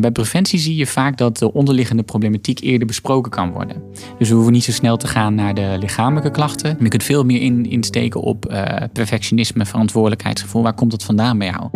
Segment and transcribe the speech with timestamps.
[0.00, 3.82] Bij preventie zie je vaak dat de onderliggende problematiek eerder besproken kan worden.
[4.18, 6.76] Dus we hoeven niet zo snel te gaan naar de lichamelijke klachten.
[6.80, 10.62] Je kunt veel meer in, insteken op uh, perfectionisme, verantwoordelijkheidsgevoel.
[10.62, 11.68] Waar komt het vandaan bij jou?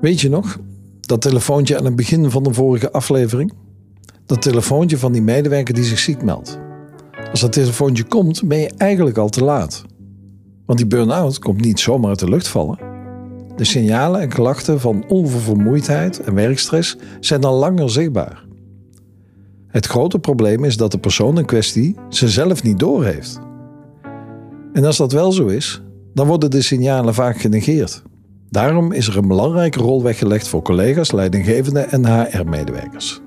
[0.00, 0.58] Weet je nog
[1.00, 3.52] dat telefoontje aan het begin van de vorige aflevering?
[4.26, 6.58] Dat telefoontje van die medewerker die zich ziek meldt.
[7.30, 9.84] Als dat telefoontje komt, ben je eigenlijk al te laat.
[10.66, 12.91] Want die burn-out komt niet zomaar uit de lucht vallen.
[13.56, 18.44] De signalen en klachten van oververmoeidheid en werkstress zijn al langer zichtbaar.
[19.68, 23.40] Het grote probleem is dat de persoon in kwestie ze zelf niet doorheeft.
[24.72, 25.82] En als dat wel zo is,
[26.14, 28.02] dan worden de signalen vaak genegeerd.
[28.50, 33.20] Daarom is er een belangrijke rol weggelegd voor collega's, leidinggevenden en HR-medewerkers.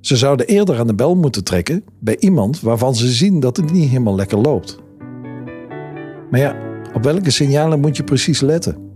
[0.00, 3.72] Ze zouden eerder aan de bel moeten trekken bij iemand waarvan ze zien dat het
[3.72, 4.78] niet helemaal lekker loopt.
[6.30, 6.56] Maar ja,
[6.94, 8.89] op welke signalen moet je precies letten?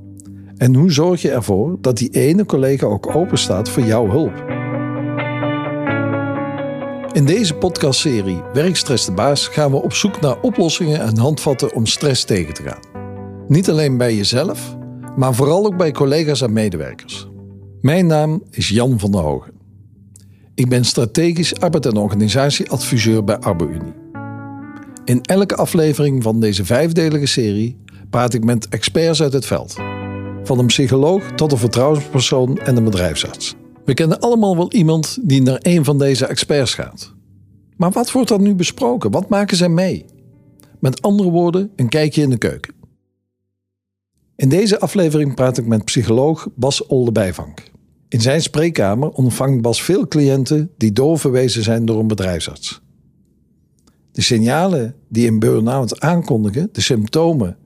[0.56, 4.52] En hoe zorg je ervoor dat die ene collega ook open staat voor jouw hulp?
[7.12, 11.86] In deze podcastserie Werkstress de Baas gaan we op zoek naar oplossingen en handvatten om
[11.86, 12.80] stress tegen te gaan.
[13.48, 14.76] Niet alleen bij jezelf,
[15.16, 17.28] maar vooral ook bij collega's en medewerkers.
[17.80, 19.52] Mijn naam is Jan van der Hogen.
[20.54, 23.94] Ik ben strategisch arbeid- en organisatieadviseur bij ArboUnie.
[25.04, 27.78] In elke aflevering van deze vijfdelige serie
[28.10, 29.93] praat ik met experts uit het veld.
[30.44, 33.54] Van een psycholoog tot een vertrouwenspersoon en een bedrijfsarts.
[33.84, 37.14] We kennen allemaal wel iemand die naar een van deze experts gaat.
[37.76, 39.10] Maar wat wordt er nu besproken?
[39.10, 40.04] Wat maken zij mee?
[40.80, 42.74] Met andere woorden, een kijkje in de keuken.
[44.36, 47.70] In deze aflevering praat ik met psycholoog Bas Oldebijvank.
[48.08, 52.82] In zijn spreekkamer ontvangt Bas veel cliënten die doorverwezen zijn door een bedrijfsarts.
[54.12, 57.56] De signalen die een burn-out aankondigen, de symptomen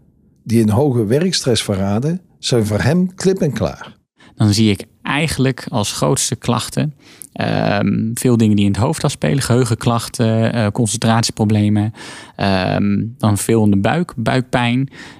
[0.42, 3.96] die een hoge werkstress verraden, zijn voor hem klip en klaar.
[4.34, 6.94] Dan zie ik eigenlijk als grootste klachten
[7.40, 11.92] Um, veel dingen die in het hoofd afspelen, geheugenklachten, uh, concentratieproblemen.
[12.36, 14.78] Um, dan veel in de buik, buikpijn.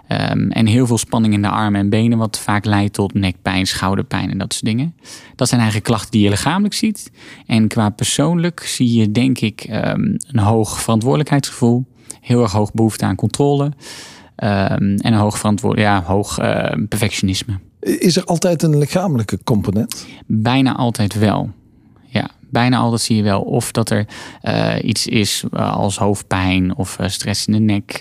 [0.09, 3.67] Um, en heel veel spanning in de armen en benen, wat vaak leidt tot nekpijn,
[3.67, 4.95] schouderpijn en dat soort dingen.
[5.35, 7.11] Dat zijn eigenlijk klachten die je lichamelijk ziet.
[7.47, 11.85] En qua persoonlijk zie je, denk ik, een hoog verantwoordelijkheidsgevoel,
[12.21, 13.73] heel erg hoog behoefte aan controle.
[14.39, 17.59] En een hoog, verantwoord ja, hoog uh, perfectionisme.
[17.81, 20.07] Is er altijd een lichamelijke component?
[20.27, 21.51] Bijna altijd wel
[22.51, 24.07] bijna altijd zie je wel of dat er
[24.43, 27.93] uh, iets is uh, als hoofdpijn of uh, stress in de nek.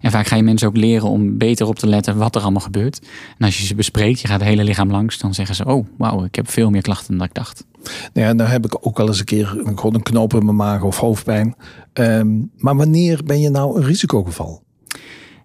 [0.00, 2.60] en vaak ga je mensen ook leren om beter op te letten wat er allemaal
[2.60, 3.00] gebeurt.
[3.38, 5.86] En als je ze bespreekt, je gaat het hele lichaam langs, dan zeggen ze: Oh,
[5.98, 7.64] wauw, ik heb veel meer klachten dan ik dacht.
[8.12, 10.56] Nou ja, dan heb ik ook wel eens een keer gewoon een knoop in mijn
[10.56, 11.54] maag of hoofdpijn.
[11.92, 14.62] Um, maar wanneer ben je nou een risicogeval?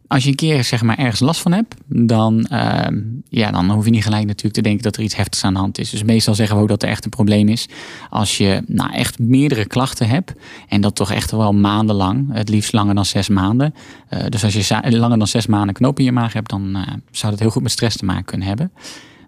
[0.10, 2.88] Als je een keer zeg maar, ergens last van hebt, dan, uh,
[3.30, 5.60] ja, dan hoef je niet gelijk natuurlijk te denken dat er iets heftigs aan de
[5.60, 5.90] hand is.
[5.90, 7.68] Dus meestal zeggen we ook dat er echt een probleem is.
[8.10, 10.34] Als je nou, echt meerdere klachten hebt,
[10.68, 13.74] en dat toch echt wel maandenlang, het liefst langer dan zes maanden.
[14.14, 16.82] Uh, dus als je langer dan zes maanden knoop in je maag hebt, dan uh,
[17.12, 18.72] zou dat heel goed met stress te maken kunnen hebben.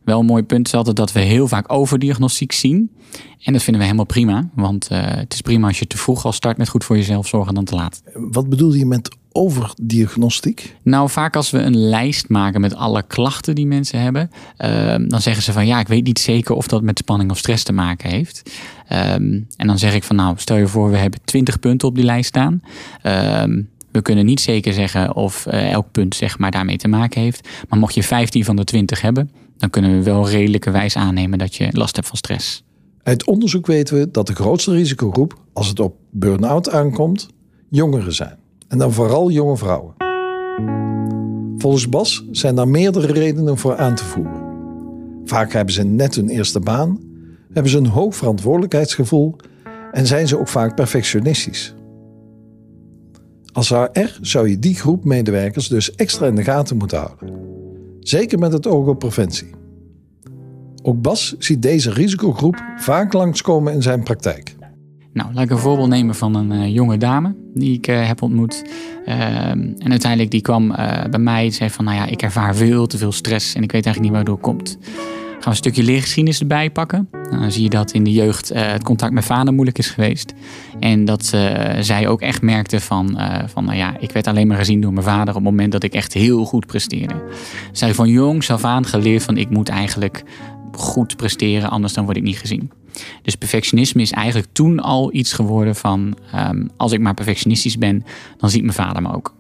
[0.03, 2.91] Wel een mooi punt is altijd dat we heel vaak overdiagnostiek zien.
[3.43, 4.49] En dat vinden we helemaal prima.
[4.55, 7.27] Want uh, het is prima als je te vroeg al start met goed voor jezelf
[7.27, 8.01] zorgen dan te laat.
[8.13, 10.75] Wat bedoel je met overdiagnostiek?
[10.83, 15.21] Nou, vaak als we een lijst maken met alle klachten die mensen hebben, uh, dan
[15.21, 17.73] zeggen ze van ja, ik weet niet zeker of dat met spanning of stress te
[17.73, 18.51] maken heeft.
[18.91, 21.95] Um, en dan zeg ik van nou, stel je voor, we hebben 20 punten op
[21.95, 22.61] die lijst staan.
[23.43, 27.21] Um, we kunnen niet zeker zeggen of uh, elk punt zeg maar daarmee te maken
[27.21, 27.49] heeft.
[27.69, 31.37] Maar mocht je 15 van de 20 hebben, dan kunnen we wel redelijke wijs aannemen
[31.37, 32.63] dat je last hebt van stress.
[33.03, 37.27] Uit onderzoek weten we dat de grootste risicogroep, als het op burn-out aankomt,
[37.69, 38.37] jongeren zijn.
[38.71, 39.93] En dan vooral jonge vrouwen.
[41.57, 44.41] Volgens Bas zijn daar meerdere redenen voor aan te voeren.
[45.25, 46.99] Vaak hebben ze net hun eerste baan,
[47.53, 49.35] hebben ze een hoog verantwoordelijkheidsgevoel
[49.91, 51.75] en zijn ze ook vaak perfectionistisch.
[53.53, 57.39] Als HR zou je die groep medewerkers dus extra in de gaten moeten houden.
[57.99, 59.49] Zeker met het oog op preventie.
[60.83, 64.55] Ook Bas ziet deze risicogroep vaak langskomen in zijn praktijk.
[65.13, 68.21] Nou, laat ik een voorbeeld nemen van een uh, jonge dame die ik uh, heb
[68.21, 68.63] ontmoet.
[69.05, 72.55] Uh, en uiteindelijk die kwam eh, bij mij en zei van, nou ja, ik ervaar
[72.55, 74.77] veel te veel stress en ik weet eigenlijk niet waardoor het komt.
[74.81, 77.07] Gaan we een stukje leergeschiedenis erbij pakken.
[77.11, 80.33] Nou, dan zie je dat in de jeugd het contact met vader moeilijk is geweest.
[80.79, 81.25] En dat
[81.79, 85.05] zij ook echt merkte van, van, nou ja, ik werd alleen maar gezien door mijn
[85.05, 87.13] vader op het moment dat ik echt heel goed presteerde.
[87.71, 90.23] Zij van jongs af aan geleerd van, ik moet eigenlijk
[90.71, 92.71] goed presteren, anders dan word ik niet gezien.
[93.21, 96.17] Dus perfectionisme is eigenlijk toen al iets geworden van...
[96.35, 98.05] Um, als ik maar perfectionistisch ben,
[98.37, 99.33] dan ziet mijn vader me ook.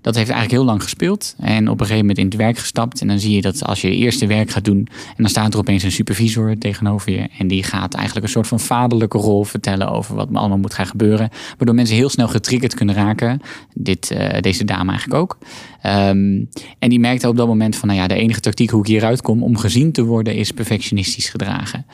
[0.00, 1.34] dat heeft eigenlijk heel lang gespeeld.
[1.38, 3.00] En op een gegeven moment in het werk gestapt.
[3.00, 4.88] En dan zie je dat als je eerste werk gaat doen.
[5.06, 7.28] En dan staat er opeens een supervisor tegenover je.
[7.38, 10.86] En die gaat eigenlijk een soort van vaderlijke rol vertellen over wat allemaal moet gaan
[10.86, 11.28] gebeuren.
[11.56, 13.40] Waardoor mensen heel snel getriggerd kunnen raken.
[13.74, 15.38] Dit, uh, deze dame eigenlijk ook.
[15.86, 16.48] Um,
[16.78, 19.22] en die merkte op dat moment van, nou ja, de enige tactiek hoe ik hieruit
[19.22, 21.86] kom om gezien te worden is perfectionistisch gedragen.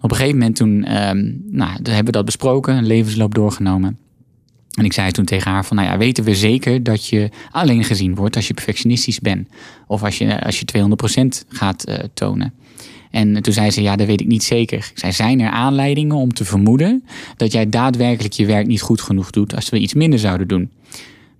[0.00, 3.98] Op een gegeven moment toen, um, nou, hebben we dat besproken, een levensloop doorgenomen.
[4.70, 7.84] En ik zei toen tegen haar van, nou ja, weten we zeker dat je alleen
[7.84, 9.48] gezien wordt als je perfectionistisch bent.
[9.86, 10.66] Of als je, als je
[11.44, 12.52] 200% gaat uh, tonen.
[13.10, 14.92] En toen zei ze, ja, dat weet ik niet zeker.
[14.94, 17.04] Zijn er aanleidingen om te vermoeden
[17.36, 20.70] dat jij daadwerkelijk je werk niet goed genoeg doet als we iets minder zouden doen?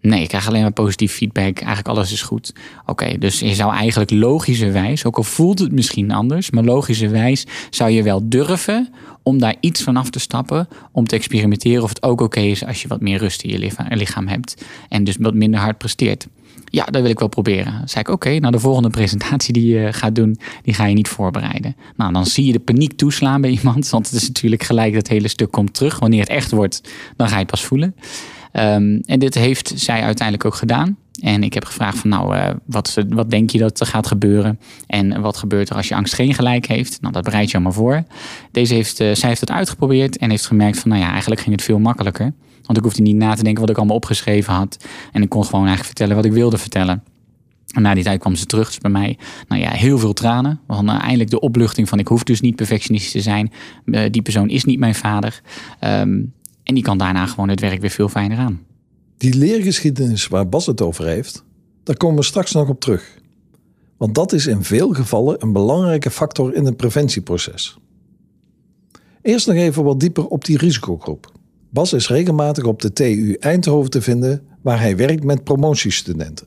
[0.00, 1.58] Nee, ik krijg alleen maar positief feedback.
[1.58, 2.52] Eigenlijk alles is goed.
[2.87, 7.91] Oké, dus je zou eigenlijk logischerwijs, ook al voelt het misschien anders, maar logischerwijs zou
[7.91, 8.88] je wel durven
[9.23, 10.69] om daar iets van af te stappen.
[10.93, 13.70] Om te experimenteren of het ook oké is als je wat meer rust in je
[13.88, 14.64] lichaam hebt.
[14.88, 16.26] En dus wat minder hard presteert.
[16.64, 17.73] Ja, dat wil ik wel proberen.
[17.79, 20.94] Dan zei ik, oké, nou de volgende presentatie die je gaat doen, die ga je
[20.94, 21.76] niet voorbereiden.
[21.96, 23.88] Nou, dan zie je de paniek toeslaan bij iemand.
[23.88, 25.99] Want het is natuurlijk gelijk dat hele stuk komt terug.
[25.99, 26.81] Wanneer het echt wordt,
[27.17, 27.94] dan ga je het pas voelen.
[28.52, 30.97] Um, en dit heeft zij uiteindelijk ook gedaan.
[31.20, 34.61] En ik heb gevraagd van nou, uh, wat, wat denk je dat er gaat gebeuren?
[34.87, 37.00] En wat gebeurt er als je angst geen gelijk heeft?
[37.00, 38.05] Nou, dat bereid je allemaal voor.
[38.50, 41.55] Deze heeft, uh, zij heeft het uitgeprobeerd en heeft gemerkt van nou ja, eigenlijk ging
[41.55, 42.32] het veel makkelijker.
[42.62, 44.85] Want ik hoefde niet na te denken wat ik allemaal opgeschreven had.
[45.12, 47.03] En ik kon gewoon eigenlijk vertellen wat ik wilde vertellen.
[47.75, 48.67] En na die tijd kwam ze terug.
[48.67, 49.19] Dus bij mij,
[49.49, 50.61] nou ja, heel veel tranen.
[50.67, 53.53] Want uh, eindelijk de opluchting van ik hoef dus niet perfectionistisch te zijn.
[53.85, 55.41] Uh, die persoon is niet mijn vader.
[55.85, 58.60] Um, en die kan daarna gewoon het werk weer veel fijner aan.
[59.16, 61.44] Die leergeschiedenis waar Bas het over heeft,
[61.82, 63.18] daar komen we straks nog op terug.
[63.96, 67.78] Want dat is in veel gevallen een belangrijke factor in het preventieproces.
[69.22, 71.32] Eerst nog even wat dieper op die risicogroep.
[71.70, 76.46] Bas is regelmatig op de TU Eindhoven te vinden, waar hij werkt met promotiestudenten.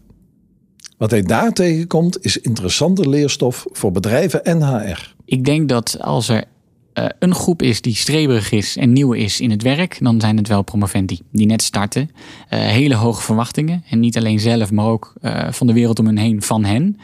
[0.98, 5.16] Wat hij daar tegenkomt is interessante leerstof voor bedrijven en HR.
[5.26, 6.46] Ik denk dat als er
[6.94, 10.38] uh, een groep is die streberig is en nieuw is in het werk, dan zijn
[10.38, 12.02] het wel promovendi die net starten.
[12.12, 13.84] Uh, hele hoge verwachtingen.
[13.90, 17.00] En niet alleen zelf, maar ook uh, van de wereld om hen heen van hen.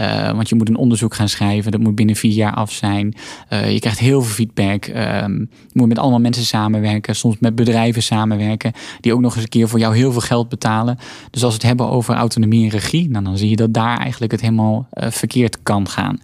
[0.00, 3.14] Uh, want je moet een onderzoek gaan schrijven, dat moet binnen vier jaar af zijn.
[3.52, 4.86] Uh, je krijgt heel veel feedback.
[4.86, 9.42] Um, je moet met allemaal mensen samenwerken, soms met bedrijven samenwerken, die ook nog eens
[9.42, 10.98] een keer voor jou heel veel geld betalen.
[11.30, 13.98] Dus als we het hebben over autonomie en regie, nou, dan zie je dat daar
[13.98, 16.20] eigenlijk het helemaal uh, verkeerd kan gaan.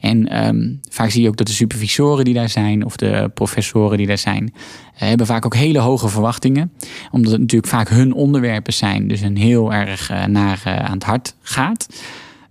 [0.00, 3.98] En um, vaak zie je ook dat de supervisoren die daar zijn, of de professoren
[3.98, 4.54] die daar zijn,
[4.94, 6.72] hebben vaak ook hele hoge verwachtingen.
[7.10, 11.34] Omdat het natuurlijk vaak hun onderwerpen zijn, dus een heel erg naar aan het hart
[11.42, 11.86] gaat.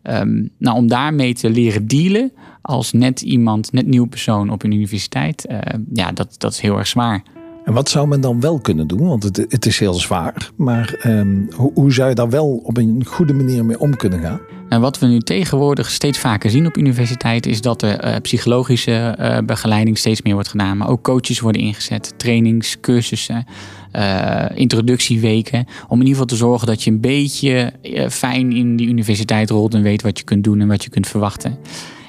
[0.09, 2.31] Um, nou, om daarmee te leren dealen
[2.61, 5.59] als net iemand, net nieuw persoon op een universiteit, uh,
[5.93, 7.23] ja, dat, dat is heel erg zwaar.
[7.67, 9.07] En wat zou men dan wel kunnen doen?
[9.07, 10.51] Want het, het is heel zwaar.
[10.55, 14.19] Maar um, hoe, hoe, zou je daar wel op een goede manier mee om kunnen
[14.19, 14.39] gaan?
[14.69, 19.17] En wat we nu tegenwoordig steeds vaker zien op universiteiten is dat er uh, psychologische
[19.19, 20.77] uh, begeleiding steeds meer wordt gedaan.
[20.77, 23.45] Maar ook coaches worden ingezet, trainings, cursussen,
[23.93, 25.65] uh, introductieweken.
[25.87, 27.73] Om in ieder geval te zorgen dat je een beetje
[28.09, 31.07] fijn in die universiteit rolt en weet wat je kunt doen en wat je kunt
[31.07, 31.57] verwachten.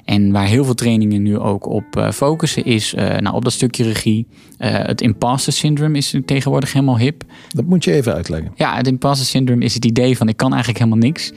[0.09, 3.53] En waar heel veel trainingen nu ook op uh, focussen is uh, nou, op dat
[3.53, 4.27] stukje regie.
[4.59, 7.23] Uh, het imposter syndrome is tegenwoordig helemaal hip.
[7.49, 8.53] Dat moet je even uitleggen.
[8.55, 11.33] Ja, het imposter syndrome is het idee van ik kan eigenlijk helemaal niks.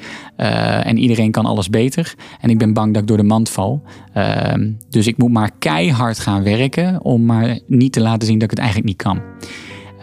[0.84, 2.16] en iedereen kan alles beter.
[2.42, 3.82] En ik ben bang dat ik door de mand val.
[4.14, 8.44] Ehm, dus ik moet maar keihard gaan werken om maar niet te laten zien dat
[8.44, 9.22] ik het eigenlijk niet kan.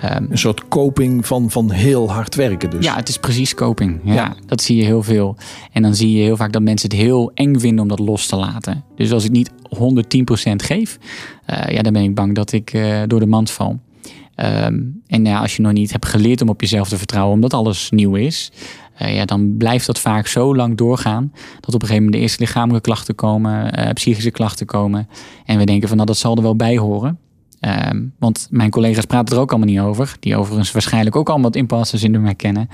[0.05, 2.85] Um, een soort coping van, van heel hard werken dus.
[2.85, 4.00] Ja, het is precies coping.
[4.05, 5.37] Ja, ja, Dat zie je heel veel.
[5.73, 8.26] En dan zie je heel vaak dat mensen het heel eng vinden om dat los
[8.26, 8.85] te laten.
[8.97, 9.52] Dus als ik niet 110%
[10.57, 10.99] geef,
[11.50, 13.81] uh, ja, dan ben ik bang dat ik uh, door de mand val.
[14.37, 17.55] Um, en ja, als je nog niet hebt geleerd om op jezelf te vertrouwen, omdat
[17.55, 18.52] alles nieuw is,
[19.02, 22.21] uh, ja, dan blijft dat vaak zo lang doorgaan dat op een gegeven moment de
[22.21, 25.09] eerste lichamelijke klachten komen, psychische klachten komen.
[25.45, 27.19] En we denken van nou, dat zal er wel bij horen.
[27.61, 30.17] Um, want mijn collega's praten er ook allemaal niet over.
[30.21, 31.57] Die overigens waarschijnlijk ook allemaal het
[31.99, 32.69] syndroom herkennen.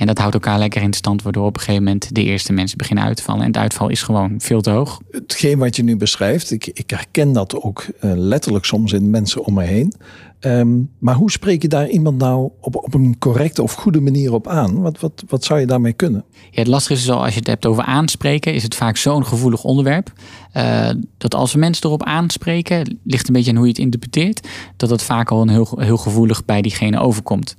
[0.00, 2.78] En dat houdt elkaar lekker in stand, waardoor op een gegeven moment de eerste mensen
[2.78, 3.40] beginnen uit te vallen.
[3.40, 5.00] En het uitval is gewoon veel te hoog.
[5.10, 9.44] Hetgeen wat je nu beschrijft, ik, ik herken dat ook uh, letterlijk soms in mensen
[9.44, 9.92] om me heen.
[10.40, 14.32] Um, maar hoe spreek je daar iemand nou op, op een correcte of goede manier
[14.32, 14.80] op aan?
[14.80, 16.24] Wat, wat, wat zou je daarmee kunnen?
[16.50, 19.26] Ja, het lastige is zo, als je het hebt over aanspreken, is het vaak zo'n
[19.26, 20.12] gevoelig onderwerp.
[20.56, 24.48] Uh, dat als we mensen erop aanspreken, ligt een beetje aan hoe je het interpreteert,
[24.76, 27.54] dat het vaak al een heel, heel gevoelig bij diegene overkomt.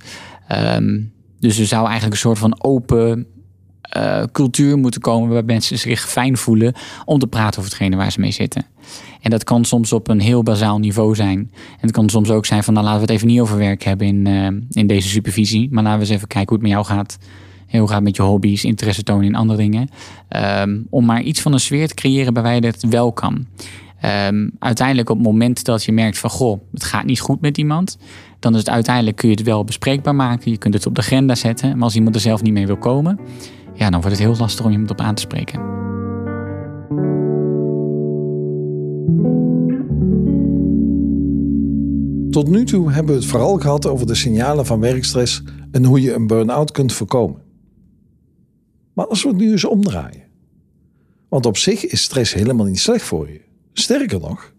[0.74, 3.26] Um, dus er zou eigenlijk een soort van open
[3.96, 8.12] uh, cultuur moeten komen waar mensen zich fijn voelen om te praten over hetgene waar
[8.12, 8.64] ze mee zitten.
[9.20, 11.38] En dat kan soms op een heel bazaal niveau zijn.
[11.54, 13.82] En het kan soms ook zijn van nou laten we het even niet over werk
[13.82, 15.68] hebben in, uh, in deze supervisie.
[15.70, 17.18] Maar laten we eens even kijken hoe het met jou gaat.
[17.66, 19.88] Heel gaat met je hobby's, interesse tonen in andere dingen.
[20.28, 23.46] Ehm, om maar iets van een sfeer te creëren waarbij je het wel kan.
[24.28, 27.58] Um, uiteindelijk op het moment dat je merkt van goh, het gaat niet goed met
[27.58, 27.98] iemand,
[28.42, 30.50] dan is het uiteindelijk kun je het wel bespreekbaar maken.
[30.50, 31.74] Je kunt het op de agenda zetten.
[31.74, 33.18] Maar als iemand er zelf niet mee wil komen,
[33.74, 35.60] ja, dan wordt het heel lastig om iemand op aan te spreken.
[42.30, 46.00] Tot nu toe hebben we het vooral gehad over de signalen van werkstress en hoe
[46.00, 47.42] je een burn-out kunt voorkomen.
[48.92, 50.22] Maar als we het nu eens omdraaien.
[51.28, 53.40] Want op zich is stress helemaal niet slecht voor je.
[53.72, 54.51] Sterker nog,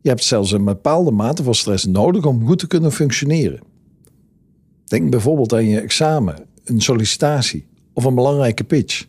[0.00, 3.60] je hebt zelfs een bepaalde mate van stress nodig om goed te kunnen functioneren.
[4.84, 9.06] Denk bijvoorbeeld aan je examen, een sollicitatie of een belangrijke pitch.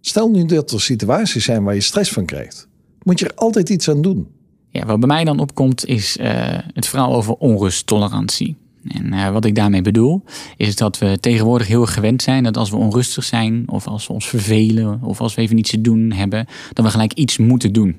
[0.00, 2.68] Stel nu dat er situaties zijn waar je stress van krijgt,
[3.02, 4.28] moet je er altijd iets aan doen.
[4.70, 6.26] Ja, wat bij mij dan opkomt is uh,
[6.72, 8.56] het verhaal over onrusttolerantie.
[8.88, 10.22] En uh, wat ik daarmee bedoel,
[10.56, 14.12] is dat we tegenwoordig heel gewend zijn dat als we onrustig zijn, of als we
[14.12, 17.72] ons vervelen, of als we even iets te doen hebben, dat we gelijk iets moeten
[17.72, 17.96] doen.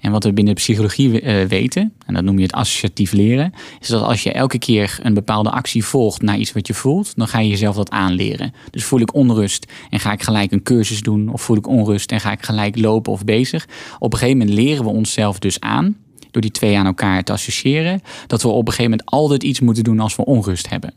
[0.00, 3.52] En wat we binnen de psychologie uh, weten, en dat noem je het associatief leren,
[3.80, 7.16] is dat als je elke keer een bepaalde actie volgt naar iets wat je voelt,
[7.16, 8.52] dan ga je jezelf dat aanleren.
[8.70, 12.12] Dus voel ik onrust en ga ik gelijk een cursus doen, of voel ik onrust
[12.12, 13.68] en ga ik gelijk lopen of bezig.
[13.98, 15.96] Op een gegeven moment leren we onszelf dus aan,
[16.30, 19.60] door die twee aan elkaar te associëren, dat we op een gegeven moment altijd iets
[19.60, 20.94] moeten doen als we onrust hebben.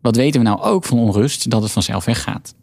[0.00, 1.50] Wat weten we nou ook van onrust?
[1.50, 2.54] Dat het vanzelf weggaat.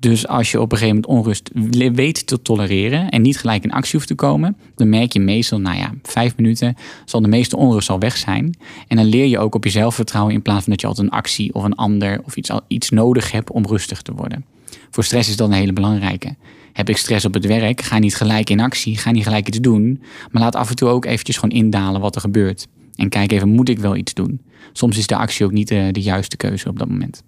[0.00, 1.50] Dus als je op een gegeven moment onrust
[1.94, 5.60] weet te tolereren en niet gelijk in actie hoeft te komen, dan merk je meestal,
[5.60, 8.56] nou ja, vijf minuten zal de meeste onrust al weg zijn.
[8.88, 11.12] En dan leer je ook op je zelfvertrouwen in plaats van dat je altijd een
[11.12, 14.44] actie of een ander of iets, iets nodig hebt om rustig te worden.
[14.90, 16.36] Voor stress is dat een hele belangrijke.
[16.72, 19.60] Heb ik stress op het werk, ga niet gelijk in actie, ga niet gelijk iets
[19.60, 22.66] doen, maar laat af en toe ook eventjes gewoon indalen wat er gebeurt.
[22.94, 24.40] En kijk even, moet ik wel iets doen?
[24.72, 27.22] Soms is de actie ook niet de, de juiste keuze op dat moment.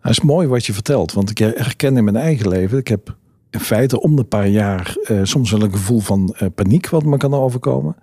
[0.00, 2.78] Het is mooi wat je vertelt, want ik herken in mijn eigen leven.
[2.78, 3.16] Ik heb
[3.50, 7.04] in feite om de paar jaar uh, soms wel een gevoel van uh, paniek wat
[7.04, 7.96] me kan overkomen.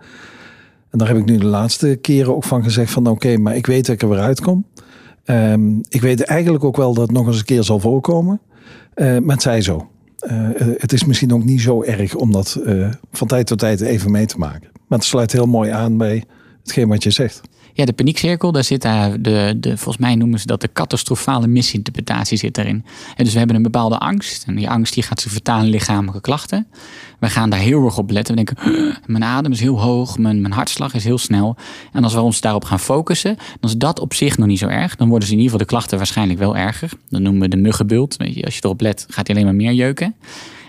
[0.90, 3.66] En daar heb ik nu de laatste keren ook van gezegd van oké, maar ik
[3.66, 4.66] weet dat ik er weer uitkom.
[5.26, 8.40] Um, ik weet eigenlijk ook wel dat het nog eens een keer zal voorkomen.
[8.96, 9.88] Uh, maar het zij zo.
[10.78, 12.60] het is misschien ook niet zo erg om dat
[13.12, 14.70] van tijd tot tijd even mee te maken.
[14.88, 16.24] Maar het sluit heel mooi aan bij
[16.62, 17.42] hetgeen wat je zegt.
[17.78, 21.48] Ja, de paniekcirkel, daar zit daar de, de, volgens mij noemen ze dat de catastrofale
[21.48, 22.86] misinterpretatie zit daarin.
[23.16, 24.44] En dus we hebben een bepaalde angst.
[24.48, 26.68] En die angst die gaat zich vertalen in lichamelijke klachten.
[27.20, 28.36] We gaan daar heel erg op letten.
[28.36, 31.56] We denken, mijn adem is heel hoog, mijn, mijn hartslag is heel snel.
[31.92, 34.68] En als we ons daarop gaan focussen, dan is dat op zich nog niet zo
[34.68, 34.96] erg.
[34.96, 36.92] Dan worden ze in ieder geval de klachten waarschijnlijk wel erger.
[37.10, 38.18] Dan noemen we de muggenbult.
[38.18, 40.16] Weet je, als je erop let, gaat hij alleen maar meer jeuken.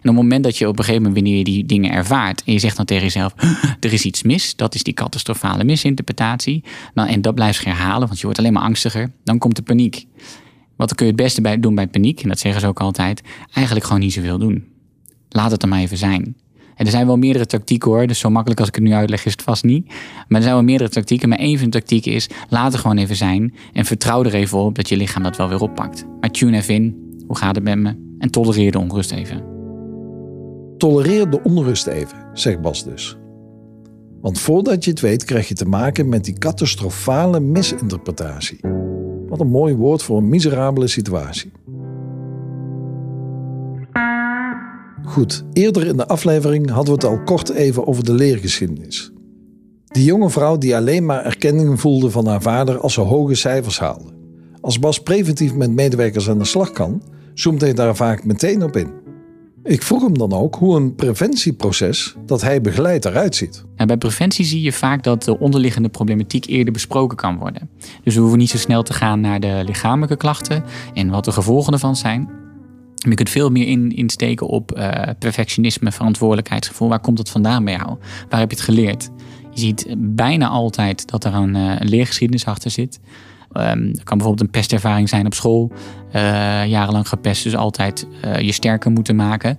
[0.08, 2.52] Op het moment dat je op een gegeven moment, wanneer je die dingen ervaart, en
[2.52, 3.34] je zegt dan tegen jezelf:
[3.80, 6.64] er is iets mis, dat is die catastrofale misinterpretatie.
[6.94, 10.06] Nou, en dat blijft herhalen, want je wordt alleen maar angstiger, dan komt de paniek.
[10.76, 12.22] Wat kun je het beste bij doen bij paniek?
[12.22, 13.22] En dat zeggen ze ook altijd:
[13.52, 14.64] eigenlijk gewoon niet zoveel doen.
[15.28, 16.36] Laat het er maar even zijn.
[16.74, 19.24] En er zijn wel meerdere tactieken hoor, dus zo makkelijk als ik het nu uitleg
[19.24, 19.86] is het vast niet.
[20.28, 22.96] Maar er zijn wel meerdere tactieken, maar één van de tactieken is: laat het gewoon
[22.96, 26.06] even zijn en vertrouw er even op dat je lichaam dat wel weer oppakt.
[26.20, 26.96] Maar tune even in,
[27.26, 28.06] hoe gaat het met me?
[28.18, 29.57] En tolereer de onrust even.
[30.78, 33.18] Tolereer de onrust even, zegt Bas dus.
[34.20, 38.60] Want voordat je het weet, krijg je te maken met die catastrofale misinterpretatie.
[39.28, 41.52] Wat een mooi woord voor een miserabele situatie.
[45.04, 49.12] Goed, eerder in de aflevering hadden we het al kort even over de leergeschiedenis.
[49.86, 53.78] Die jonge vrouw die alleen maar erkenning voelde van haar vader als ze hoge cijfers
[53.78, 54.12] haalde.
[54.60, 57.02] Als Bas preventief met medewerkers aan de slag kan,
[57.34, 59.07] zoomt hij daar vaak meteen op in.
[59.68, 63.64] Ik vroeg hem dan ook hoe een preventieproces dat hij begeleidt eruit ziet.
[63.86, 67.70] bij preventie zie je vaak dat de onderliggende problematiek eerder besproken kan worden.
[68.04, 71.32] Dus we hoeven niet zo snel te gaan naar de lichamelijke klachten en wat de
[71.32, 72.28] gevolgen ervan zijn.
[72.94, 76.88] Je kunt veel meer in, insteken op uh, perfectionisme, verantwoordelijkheidsgevoel.
[76.88, 77.96] Waar komt het vandaan bij jou?
[78.28, 79.10] Waar heb je het geleerd?
[79.50, 83.00] Je ziet bijna altijd dat er een, uh, een leergeschiedenis achter zit.
[83.52, 85.72] Um, kan bijvoorbeeld een pestervaring zijn op school.
[86.08, 86.12] Uh,
[86.66, 89.58] jarenlang gepest, dus altijd uh, je sterker moeten maken.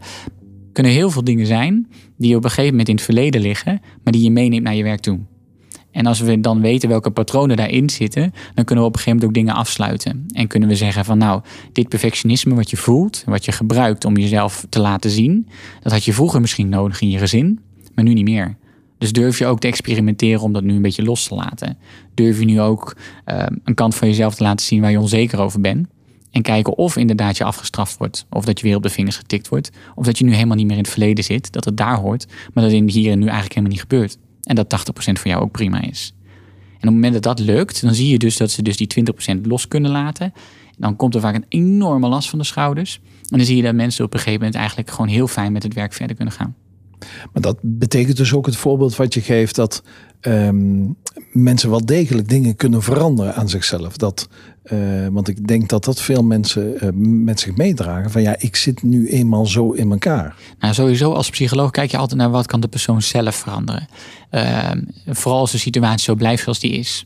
[0.74, 4.14] Kunnen heel veel dingen zijn die op een gegeven moment in het verleden liggen, maar
[4.14, 5.20] die je meeneemt naar je werk toe.
[5.92, 9.20] En als we dan weten welke patronen daarin zitten, dan kunnen we op een gegeven
[9.20, 10.26] moment ook dingen afsluiten.
[10.32, 11.42] En kunnen we zeggen van nou,
[11.72, 15.48] dit perfectionisme wat je voelt, wat je gebruikt om jezelf te laten zien,
[15.82, 17.60] dat had je vroeger misschien nodig in je gezin,
[17.96, 18.58] maar nu niet meer.
[19.00, 21.78] Dus durf je ook te experimenteren om dat nu een beetje los te laten.
[22.14, 25.40] Durf je nu ook uh, een kant van jezelf te laten zien waar je onzeker
[25.40, 25.88] over bent.
[26.32, 28.26] En kijken of inderdaad je afgestraft wordt.
[28.30, 29.72] Of dat je weer op de vingers getikt wordt.
[29.96, 31.52] Of dat je nu helemaal niet meer in het verleden zit.
[31.52, 32.28] Dat het daar hoort.
[32.54, 34.18] Maar dat in hier en nu eigenlijk helemaal niet gebeurt.
[34.44, 36.14] En dat 80% voor jou ook prima is.
[36.80, 38.88] En op het moment dat dat lukt, dan zie je dus dat ze dus die
[39.36, 40.34] 20% los kunnen laten.
[40.78, 43.00] dan komt er vaak een enorme last van de schouders.
[43.06, 45.64] En dan zie je dat mensen op een gegeven moment eigenlijk gewoon heel fijn met
[45.64, 46.56] het werk verder kunnen gaan.
[47.34, 49.84] Maar dat betekent dus ook het voorbeeld wat je geeft dat
[50.20, 50.86] ehm,
[51.32, 53.98] mensen wel degelijk dingen kunnen veranderen aan zichzelf.
[53.98, 54.28] Dat,
[54.64, 56.90] uh, want ik denk dat dat veel mensen uh,
[57.26, 58.12] met zich meedragen.
[58.12, 60.36] Van ja, ik zit nu eenmaal zo in elkaar.
[60.60, 63.88] Nou, sowieso als psycholoog kijk je altijd naar wat kan de persoon zelf veranderen.
[64.32, 64.72] Uh,
[65.08, 67.06] vooral als de situatie zo blijft zoals die is.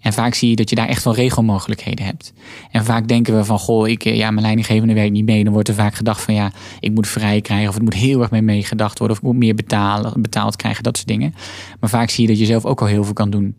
[0.00, 2.32] En vaak zie je dat je daar echt wel regelmogelijkheden hebt.
[2.70, 5.44] En vaak denken we van, goh, ik, eh, ja, mijn leidinggevende werkt niet mee.
[5.44, 7.68] Dan wordt er vaak gedacht van, ja, ik moet vrij krijgen.
[7.68, 9.16] Of het moet heel erg mee meegedacht worden.
[9.16, 11.34] Of ik moet meer betalen, betaald krijgen, dat soort dingen.
[11.80, 13.54] Maar vaak zie je dat je zelf ook al heel veel kan doen.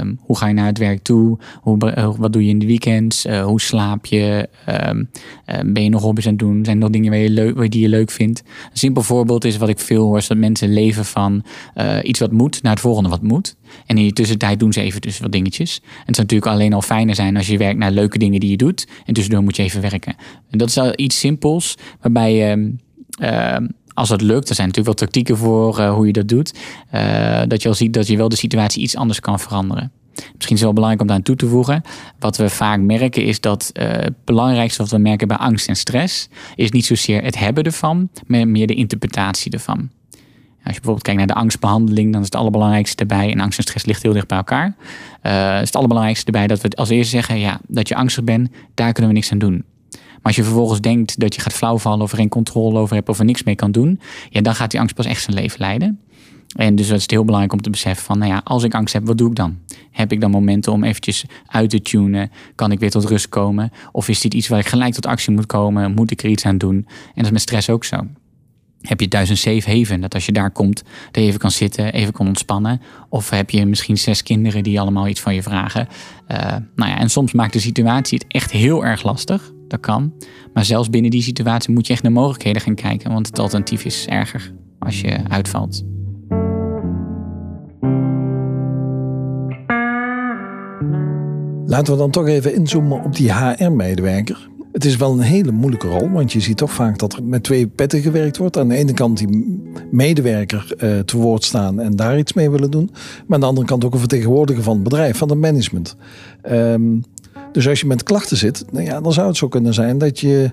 [0.00, 1.38] Um, hoe ga je naar het werk toe?
[1.60, 3.26] Hoe, uh, wat doe je in de weekends?
[3.26, 4.48] Uh, hoe slaap je?
[4.88, 5.10] Um,
[5.72, 6.64] ben je nog hobby's aan het doen?
[6.64, 8.40] Zijn er nog dingen waar je leuk, die je leuk vindt?
[8.40, 11.44] Een simpel voorbeeld is wat ik veel hoor, is dat mensen leven van
[12.02, 13.56] iets wat moet naar het volgende wat moet.
[13.86, 15.80] En in die tussentijd doen ze even dus wat dingetjes.
[15.82, 18.50] En het zou natuurlijk alleen al fijner zijn als je werkt naar leuke dingen die
[18.50, 18.86] je doet.
[19.06, 20.14] En tussendoor moet je even werken.
[20.50, 22.74] En dat is al iets simpels, waarbij je
[23.94, 26.54] als dat lukt, er zijn natuurlijk wel tactieken voor uh, hoe je dat doet.
[26.94, 29.92] Uh, dat je al ziet dat je wel de situatie iets anders kan veranderen.
[30.14, 31.82] Misschien is het wel belangrijk om daar aan toe te voegen.
[32.18, 35.76] Wat we vaak merken is dat uh, het belangrijkste wat we merken bij angst en
[35.76, 36.28] stress...
[36.54, 39.78] is niet zozeer het hebben ervan, maar meer de interpretatie ervan.
[40.64, 43.30] Als je bijvoorbeeld kijkt naar de angstbehandeling, dan is het allerbelangrijkste erbij.
[43.30, 44.76] En angst en stress ligt heel dicht bij elkaar.
[45.22, 48.92] Is het allerbelangrijkste erbij dat we als eerste zeggen: ja, dat je angstig bent, daar
[48.92, 49.64] kunnen we niks aan doen.
[50.24, 53.18] Als je vervolgens denkt dat je gaat flauwvallen of er geen controle over hebt of
[53.18, 54.00] er niks mee kan doen,
[54.30, 56.00] ja, dan gaat die angst pas echt zijn leven leiden.
[56.56, 58.94] En dus het is heel belangrijk om te beseffen van, nou ja, als ik angst
[58.94, 59.58] heb, wat doe ik dan?
[59.90, 62.30] Heb ik dan momenten om eventjes uit te tunen?
[62.54, 63.72] Kan ik weer tot rust komen?
[63.92, 65.94] Of is dit iets waar ik gelijk tot actie moet komen?
[65.94, 66.76] Moet ik er iets aan doen?
[66.76, 68.06] En dat is met stress ook zo.
[68.80, 71.92] Heb je thuis een safe haven, dat als je daar komt, je even kan zitten,
[71.92, 72.80] even kan ontspannen?
[73.08, 75.88] Of heb je misschien zes kinderen die allemaal iets van je vragen?
[76.28, 76.38] Uh,
[76.76, 80.12] nou ja, en soms maakt de situatie het echt heel erg lastig kan.
[80.52, 83.84] Maar zelfs binnen die situatie moet je echt naar mogelijkheden gaan kijken, want het alternatief
[83.84, 85.84] is erger als je uitvalt.
[91.66, 94.48] Laten we dan toch even inzoomen op die HR-medewerker.
[94.74, 97.42] Het is wel een hele moeilijke rol, want je ziet toch vaak dat er met
[97.42, 98.58] twee petten gewerkt wordt.
[98.58, 102.70] Aan de ene kant die medewerker uh, te woord staan en daar iets mee willen
[102.70, 102.90] doen.
[102.92, 105.96] Maar aan de andere kant ook een vertegenwoordiger van het bedrijf, van het management.
[106.50, 107.02] Um,
[107.52, 110.20] dus als je met klachten zit, nou ja, dan zou het zo kunnen zijn dat
[110.20, 110.50] je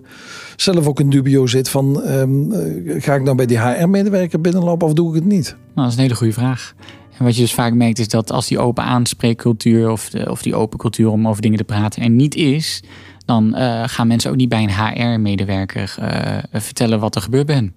[0.56, 2.52] zelf ook in dubio zit van um,
[2.86, 5.56] ga ik nou bij die HR-medewerker binnenlopen of doe ik het niet?
[5.56, 6.74] Nou, dat is een hele goede vraag.
[7.18, 10.56] En wat je dus vaak merkt is dat als die open aanspreekcultuur of, of die
[10.56, 12.84] open cultuur om over dingen te praten er niet is,
[13.26, 17.56] dan uh, gaan mensen ook niet bij een HR-medewerker uh, vertellen wat er gebeurt bij
[17.56, 17.74] hen.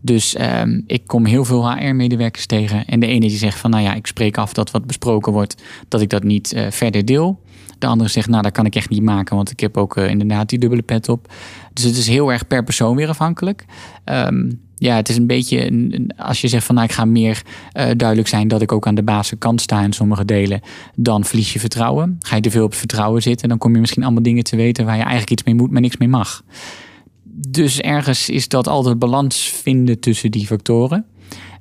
[0.00, 2.84] Dus um, ik kom heel veel HR-medewerkers tegen.
[2.86, 5.62] En de ene die zegt van, nou ja, ik spreek af dat wat besproken wordt,
[5.88, 7.40] dat ik dat niet uh, verder deel.
[7.82, 10.08] De andere zegt, nou, dat kan ik echt niet maken, want ik heb ook uh,
[10.08, 11.32] inderdaad die dubbele pet op.
[11.72, 13.64] Dus het is heel erg per persoon weer afhankelijk.
[14.04, 15.70] Um, ja, het is een beetje,
[16.16, 17.42] als je zegt van nou ik ga meer
[17.72, 20.60] uh, duidelijk zijn dat ik ook aan de basiskant sta in sommige delen,
[20.94, 22.16] dan verlies je vertrouwen.
[22.20, 24.84] Ga je te veel op vertrouwen zitten, dan kom je misschien allemaal dingen te weten
[24.84, 26.42] waar je eigenlijk iets mee moet, maar niks mee mag.
[27.48, 31.04] Dus ergens is dat altijd balans vinden tussen die factoren.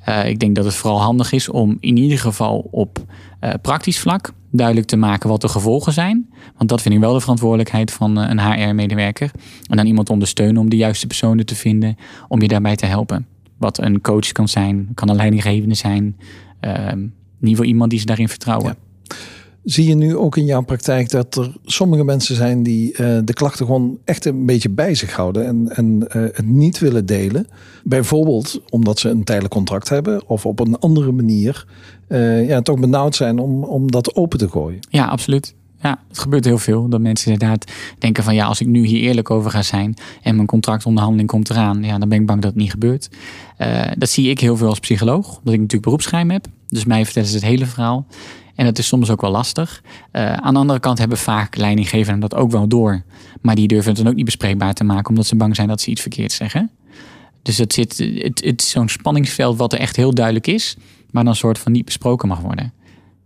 [0.10, 3.00] Uh, ik denk dat het vooral handig is om in ieder geval op
[3.42, 6.30] uh, praktisch vlak duidelijk te maken wat de gevolgen zijn.
[6.58, 9.32] Want dat vind ik wel de verantwoordelijkheid van uh, een HR-medewerker.
[9.68, 13.26] En dan iemand ondersteunen om de juiste personen te vinden om je daarbij te helpen.
[13.58, 16.18] Wat een coach kan zijn, kan een leidinggevende zijn.
[16.62, 18.76] in ieder geval iemand die ze daarin vertrouwen.
[19.64, 23.34] Zie je nu ook in jouw praktijk dat er sommige mensen zijn die uh, de
[23.34, 27.48] klachten gewoon echt een beetje bij zich houden en, en uh, het niet willen delen?
[27.84, 31.66] Bijvoorbeeld omdat ze een tijdelijk contract hebben of op een andere manier
[32.08, 34.80] uh, ja, toch benauwd zijn om, om dat open te gooien.
[34.90, 35.54] Ja, absoluut.
[35.82, 36.90] Ja, het gebeurt heel veel.
[36.90, 40.36] Dat mensen inderdaad denken van ja, als ik nu hier eerlijk over ga zijn en
[40.36, 43.10] mijn contractonderhandeling komt eraan, ja, dan ben ik bang dat het niet gebeurt.
[43.98, 46.46] dat zie ik heel veel als psycholoog, omdat ik natuurlijk beroepsgeheim heb.
[46.68, 48.06] Dus mij vertellen ze het hele verhaal.
[48.56, 49.84] En dat is soms ook wel lastig.
[50.12, 53.04] Uh, aan de andere kant hebben vaak leidinggevenden dat ook wel door.
[53.42, 55.82] Maar die durven het dan ook niet bespreekbaar te maken, omdat ze bang zijn dat
[55.82, 56.72] ze iets verkeerd zeggen.
[57.42, 60.76] Dus het, zit, het, het is zo'n spanningsveld wat er echt heel duidelijk is,
[61.12, 62.74] maar dan een soort van niet besproken mag worden.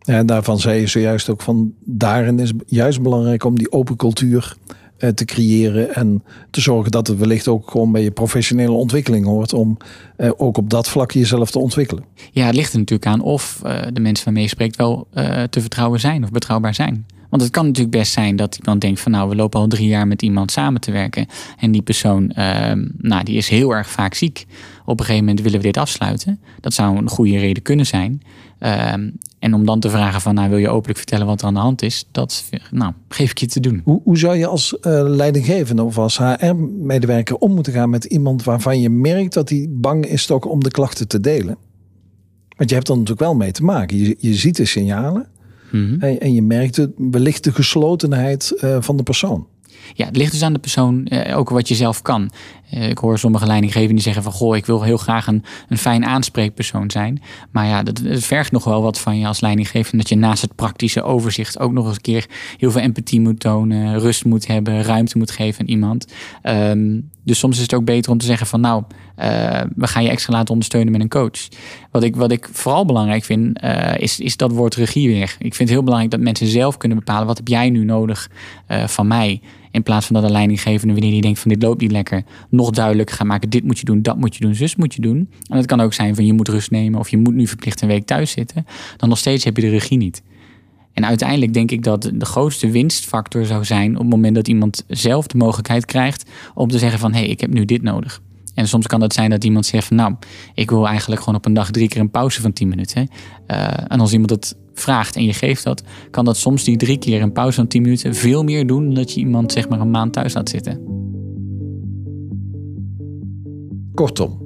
[0.06, 4.56] En daarvan zei je zojuist ook van daarin is juist belangrijk om die open cultuur
[4.98, 5.96] eh, te creëren.
[5.96, 9.54] En te zorgen dat het wellicht ook gewoon bij je professionele ontwikkeling hoort.
[9.54, 9.78] Om
[10.18, 12.04] uh, ook op dat vlak jezelf te ontwikkelen.
[12.32, 15.08] Ja, het ligt er natuurlijk aan of uh, de mensen waarmee je spreekt wel
[15.50, 17.06] te vertrouwen zijn of betrouwbaar zijn.
[17.36, 19.88] Want het kan natuurlijk best zijn dat iemand denkt van nou, we lopen al drie
[19.88, 21.28] jaar met iemand samen te werken.
[21.60, 24.46] En die persoon, uh, nou, die is heel erg vaak ziek.
[24.86, 26.39] Op een gegeven moment willen we dit afsluiten.
[26.62, 28.21] Dat zou een goede reden kunnen zijn.
[28.60, 31.54] Ehm, en om dan te vragen van, nou wil je openlijk vertellen wat er aan
[31.54, 33.82] de hand is, dat nou, geef ik je te doen.
[33.84, 38.43] Hoe, hoe zou je als uh, leidinggevende of als HR-medewerker om moeten gaan met iemand
[38.43, 41.58] waarvan je merkt dat hij bang is toch om de klachten te delen?
[42.58, 43.98] Want je hebt er natuurlijk wel mee te maken.
[43.98, 45.28] Je, je ziet de signalen
[45.71, 46.00] mhm.
[46.00, 49.48] en, en, je merkt het, wellicht de geslotenheid uh, van de persoon.
[49.93, 52.32] Ja, het ligt dus aan de persoon, eh, ook wat je zelf kan.
[52.75, 54.31] Eh, ik hoor sommige leidinggevenden die zeggen van...
[54.31, 57.21] goh, ik wil heel graag een, een fijn aanspreekpersoon zijn.
[57.51, 59.97] Maar ja, dat, vergt nog wel wat van je als leidinggevende...
[59.97, 62.25] dat je naast het praktische overzicht ook nog eens een keer...
[62.57, 64.83] heel veel empathie moet tonen, rust moet hebben...
[64.83, 66.13] ruimte moet geven aan iemand.
[66.41, 68.61] Ehm, dus soms is het ook beter om te zeggen van...
[68.61, 68.83] nou,
[69.19, 71.47] uh, we gaan je extra laten ondersteunen met een coach.
[71.91, 75.35] Wat ik, wat ik vooral belangrijk vind, uh, is, is dat woord regie weer.
[75.39, 77.27] Ik vind het heel belangrijk dat mensen zelf kunnen bepalen...
[77.27, 78.29] wat heb jij nu nodig
[78.67, 79.41] van mij...
[79.75, 82.64] In plaats van dat de leidinggevende, wanneer die denkt van dit loopt niet lekker, nog
[82.71, 85.30] duidelijk gaan maken: dit moet je doen, dat moet je doen, zus moet je doen.
[85.49, 87.82] En het kan ook zijn van je moet rust nemen of je moet nu verplicht
[87.82, 88.65] een week thuis zitten.
[88.97, 90.23] Dan nog steeds heb je de regie niet.
[90.93, 94.84] En uiteindelijk denk ik dat de grootste winstfactor zou zijn op het moment dat iemand
[94.88, 98.21] zelf de mogelijkheid krijgt om te zeggen van hé, hey, ik heb nu dit nodig.
[98.54, 100.15] En soms kan dat zijn dat iemand zegt van nou,
[100.54, 103.10] ik wil eigenlijk gewoon op een dag drie keer een pauze van 10 minuten.
[103.47, 106.97] Uh, en als iemand het vraagt en je geeft dat, kan dat soms die drie
[106.97, 109.80] keer een pauze van 10 minuten veel meer doen dan dat je iemand zeg maar
[109.80, 111.05] een maand thuis laat zitten.
[113.95, 114.38] Kortom,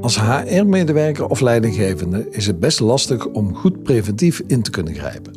[0.00, 5.32] als HR-medewerker of leidinggevende is het best lastig om goed preventief in te kunnen grijpen.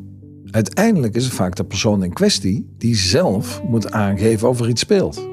[0.50, 4.82] Uiteindelijk is het vaak de persoon in kwestie die zelf moet aangeven of er iets
[4.82, 5.28] speelt.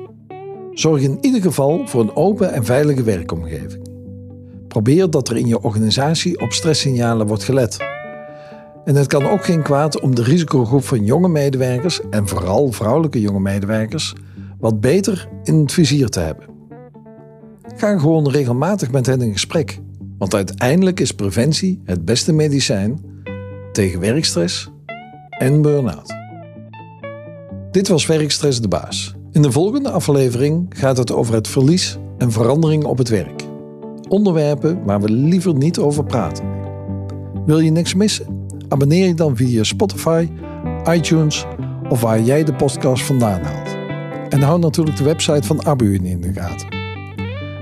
[0.73, 3.89] Zorg in ieder geval voor een open en veilige werkomgeving.
[4.69, 7.77] Probeer dat er in je organisatie op stresssignalen wordt gelet.
[8.85, 13.21] En het kan ook geen kwaad om de risicogroep van jonge medewerkers, en vooral vrouwelijke
[13.21, 14.15] jonge medewerkers,
[14.59, 16.58] wat beter in het vizier te hebben.
[17.77, 19.81] Ga gewoon regelmatig met hen in gesprek,
[20.19, 23.01] want uiteindelijk is preventie het beste medicijn
[23.73, 24.71] tegen werkstress
[25.29, 26.15] en burn-out.
[27.71, 29.15] Dit was Werkstress de Baas.
[29.33, 33.45] In de volgende aflevering gaat het over het verlies en verandering op het werk.
[34.09, 36.45] Onderwerpen waar we liever niet over praten.
[37.47, 38.47] Wil je niks missen?
[38.69, 40.29] Abonneer je dan via Spotify,
[40.91, 41.47] iTunes
[41.89, 43.77] of waar jij de podcast vandaan haalt.
[44.29, 46.78] En hou natuurlijk de website van Abu in de gaten.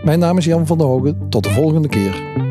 [0.06, 1.28] Mijn naam is Jan van der Hogen.
[1.28, 2.45] Tot de volgende keer.